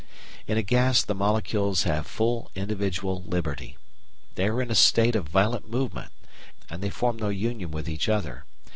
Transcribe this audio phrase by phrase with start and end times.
[0.47, 3.77] In a gas the molecules have full individual liberty.
[4.33, 6.11] They are in a state of violent movement,
[6.71, 8.45] and they form no union with each other.